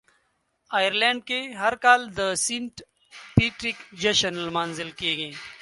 [0.77, 2.73] آیرلنډ کې هر کال د "سینټ
[3.35, 5.29] پیټریک" جشن لمانځل کیږي.